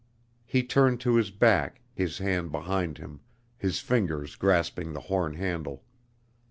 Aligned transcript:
He 0.47 0.63
turned 0.63 0.99
to 1.01 1.13
his 1.17 1.29
back, 1.29 1.79
his 1.93 2.17
hand 2.17 2.51
behind 2.51 2.97
him, 2.97 3.19
his 3.55 3.79
fingers 3.81 4.35
grasping 4.35 4.93
the 4.93 4.99
horn 5.01 5.35
handle. 5.35 5.83